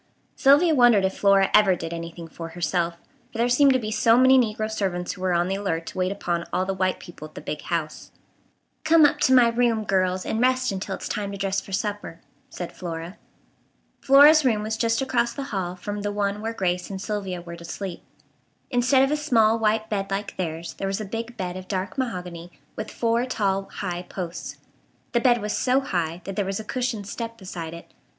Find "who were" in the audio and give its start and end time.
5.13-5.31